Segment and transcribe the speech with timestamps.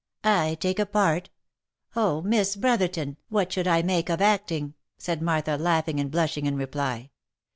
[0.23, 1.29] "I take a part!
[1.95, 2.23] Oh!
[2.23, 7.11] Miss Brotherton what should I make of acting?" said Martha, laughing and blushing, in reply.